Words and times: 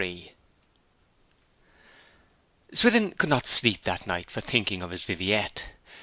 XXIII 0.01 0.33
Swithin 2.73 3.11
could 3.11 3.29
not 3.29 3.45
sleep 3.45 3.83
that 3.83 4.07
night 4.07 4.31
for 4.31 4.41
thinking 4.41 4.81
of 4.81 4.89
his 4.89 5.03
Viviette. 5.03 5.73